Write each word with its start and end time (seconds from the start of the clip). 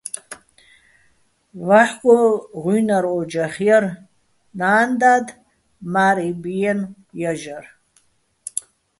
ვაჰ̦გო 1.67 2.17
ღუ́ჲნარ 2.61 3.05
ო́ჯახ 3.17 3.53
ჲარ, 3.65 3.85
ნა́ნ-და́დ, 4.59 5.27
მა́რი 5.93 6.29
ბიენო̆ 6.41 6.91
ჲაჟარ. 7.19 7.65